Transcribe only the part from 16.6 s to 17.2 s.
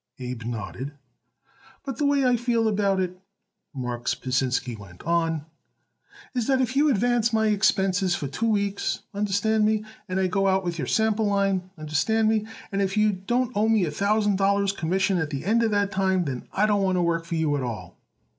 don't want to